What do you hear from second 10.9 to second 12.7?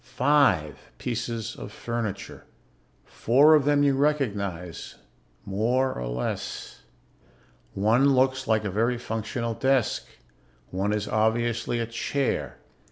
is obviously a chair...